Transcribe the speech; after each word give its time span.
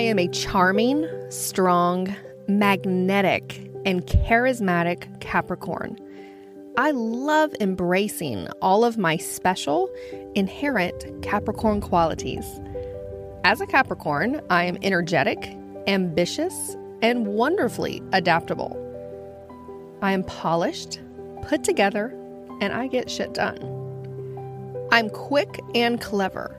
am 0.00 0.18
a 0.18 0.28
charming, 0.28 1.08
strong, 1.30 2.14
magnetic, 2.46 3.70
and 3.84 4.06
charismatic 4.06 5.20
Capricorn. 5.20 5.98
I 6.76 6.92
love 6.92 7.54
embracing 7.60 8.48
all 8.62 8.84
of 8.84 8.98
my 8.98 9.16
special, 9.16 9.90
inherent 10.34 11.22
Capricorn 11.22 11.80
qualities. 11.80 12.60
As 13.44 13.60
a 13.60 13.66
Capricorn, 13.66 14.40
I 14.50 14.64
am 14.64 14.78
energetic, 14.82 15.56
ambitious, 15.86 16.76
and 17.02 17.26
wonderfully 17.26 18.02
adaptable. 18.12 18.76
I 20.02 20.12
am 20.12 20.22
polished, 20.22 21.00
put 21.42 21.64
together, 21.64 22.14
and 22.60 22.72
I 22.72 22.86
get 22.86 23.10
shit 23.10 23.34
done. 23.34 23.58
I'm 24.92 25.10
quick 25.10 25.60
and 25.74 26.00
clever, 26.00 26.56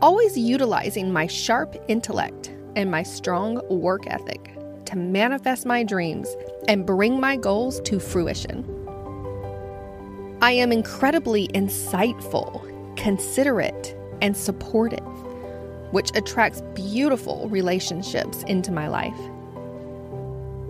always 0.00 0.36
utilizing 0.36 1.12
my 1.12 1.26
sharp 1.26 1.76
intellect 1.88 2.54
and 2.76 2.90
my 2.90 3.02
strong 3.02 3.60
work 3.68 4.06
ethic 4.06 4.54
to 4.84 4.96
manifest 4.96 5.66
my 5.66 5.82
dreams 5.82 6.34
and 6.68 6.86
bring 6.86 7.20
my 7.20 7.36
goals 7.36 7.80
to 7.80 7.98
fruition. 7.98 8.64
I 10.40 10.52
am 10.52 10.70
incredibly 10.70 11.48
insightful, 11.48 12.62
considerate, 12.96 13.96
and 14.22 14.36
supportive, 14.36 15.04
which 15.90 16.16
attracts 16.16 16.62
beautiful 16.74 17.48
relationships 17.48 18.44
into 18.44 18.70
my 18.70 18.88
life. 18.88 19.18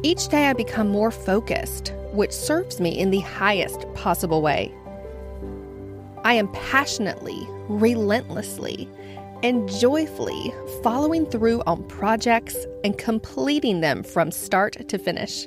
Each 0.03 0.29
day 0.29 0.47
I 0.47 0.53
become 0.55 0.89
more 0.89 1.11
focused, 1.11 1.93
which 2.13 2.33
serves 2.33 2.81
me 2.81 2.99
in 2.99 3.11
the 3.11 3.21
highest 3.21 3.93
possible 3.95 4.41
way. 4.41 4.73
I 6.25 6.35
am 6.35 6.49
passionately, 6.53 7.47
relentlessly, 7.69 8.89
and 9.43 9.69
joyfully 9.69 10.53
following 10.83 11.27
through 11.27 11.63
on 11.67 11.85
projects 11.89 12.57
and 12.85 12.99
completing 12.99 13.81
them 13.81 14.03
from 14.03 14.31
start 14.31 14.89
to 14.89 14.99
finish 14.99 15.47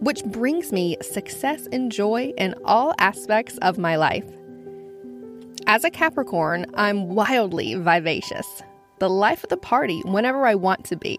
which 0.00 0.24
brings 0.24 0.72
me 0.72 0.96
success 1.00 1.66
and 1.72 1.90
joy 1.90 2.32
in 2.36 2.54
all 2.64 2.94
aspects 2.98 3.56
of 3.58 3.78
my 3.78 3.96
life. 3.96 4.26
As 5.66 5.84
a 5.84 5.90
Capricorn, 5.90 6.66
I'm 6.74 7.08
wildly 7.08 7.74
vivacious, 7.74 8.62
the 8.98 9.10
life 9.10 9.42
of 9.42 9.50
the 9.50 9.56
party 9.56 10.00
whenever 10.04 10.46
I 10.46 10.54
want 10.54 10.84
to 10.86 10.96
be. 10.96 11.18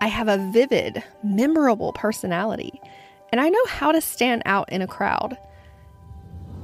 I 0.00 0.08
have 0.08 0.28
a 0.28 0.50
vivid, 0.52 1.02
memorable 1.22 1.92
personality, 1.92 2.80
and 3.30 3.40
I 3.40 3.48
know 3.48 3.64
how 3.68 3.92
to 3.92 4.00
stand 4.00 4.42
out 4.44 4.70
in 4.70 4.82
a 4.82 4.86
crowd. 4.86 5.38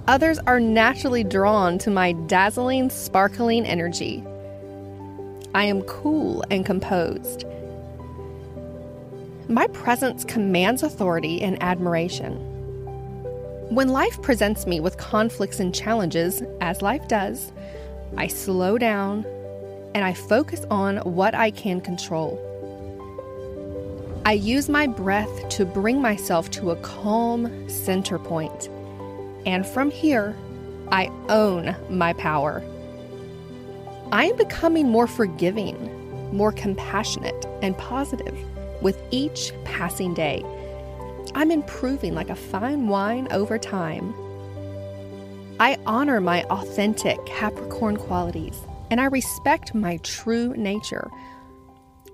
Others 0.09 0.41
are 0.41 0.59
naturally 0.59 1.23
drawn 1.23 1.79
to 1.79 1.91
my 1.91 2.11
dazzling, 2.13 2.91
sparkling 2.91 3.65
energy. 3.65 4.25
I 5.55 5.65
am 5.65 5.83
cool 5.83 6.43
and 6.51 6.67
composed 6.67 7.45
my 9.49 9.67
presence 9.69 10.25
commands 10.25 10.83
authority 10.83 11.41
and 11.41 11.63
admiration. 11.63 12.35
When 13.71 13.89
life 13.89 14.21
presents 14.21 14.67
me 14.67 14.81
with 14.81 14.99
conflicts 14.99 15.59
and 15.59 15.75
challenges, 15.75 16.43
as 16.61 16.83
life 16.83 17.09
does, 17.09 17.53
I 18.17 18.27
slow 18.27 18.77
down 18.77 19.25
and 19.95 20.05
I 20.05 20.13
focus 20.13 20.65
on 20.71 20.99
what 20.99 21.35
I 21.35 21.51
can 21.51 21.81
control. 21.81 22.45
I 24.27 24.33
use 24.33 24.69
my 24.69 24.87
breath 24.87 25.49
to 25.51 25.65
bring 25.65 26.03
myself 26.03 26.51
to 26.53 26.71
a 26.71 26.77
calm 26.77 27.69
center 27.71 28.19
point, 28.19 28.69
and 29.47 29.67
from 29.67 29.91
here, 29.91 30.37
I 30.91 31.11
own 31.29 31.77
my 31.91 32.13
power. 32.15 32.63
I 34.11 34.25
am 34.25 34.37
becoming 34.37 34.89
more 34.89 35.07
forgiving, 35.07 36.35
more 36.35 36.53
compassionate, 36.53 37.47
and 37.63 37.77
positive 37.77 38.37
with 38.83 39.01
each 39.11 39.53
passing 39.65 40.15
day. 40.15 40.45
I'm 41.35 41.51
improving 41.51 42.15
like 42.15 42.31
a 42.31 42.35
fine 42.35 42.89
wine 42.89 43.29
over 43.31 43.59
time. 43.59 44.15
I 45.61 45.77
honor 45.87 46.21
my 46.21 46.45
authentic 46.45 47.25
Capricorn 47.27 47.97
qualities 47.97 48.61
and 48.91 49.01
I 49.01 49.07
respect 49.07 49.75
my 49.75 49.99
true 49.99 50.55
nature, 50.57 51.11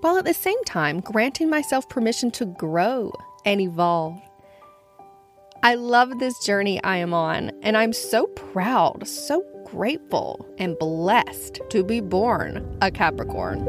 while 0.01 0.17
at 0.17 0.25
the 0.25 0.33
same 0.33 0.61
time 0.65 0.99
granting 0.99 1.49
myself 1.49 1.87
permission 1.87 2.31
to 2.31 2.45
grow 2.45 3.13
and 3.45 3.61
evolve. 3.61 4.19
I 5.65 5.73
love 5.73 6.19
this 6.19 6.37
journey 6.37 6.79
I 6.83 6.97
am 6.97 7.11
on, 7.11 7.51
and 7.63 7.75
I'm 7.75 7.91
so 7.91 8.27
proud, 8.27 9.07
so 9.07 9.43
grateful, 9.65 10.47
and 10.59 10.77
blessed 10.77 11.59
to 11.71 11.83
be 11.83 12.01
born 12.01 12.77
a 12.83 12.91
Capricorn. 12.91 13.65